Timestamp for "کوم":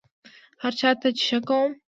1.47-1.71